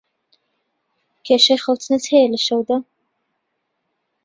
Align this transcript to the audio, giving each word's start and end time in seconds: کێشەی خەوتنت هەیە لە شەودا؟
کێشەی 1.25 1.61
خەوتنت 1.63 2.03
هەیە 2.11 2.27
لە 2.33 2.39
شەودا؟ 2.47 2.77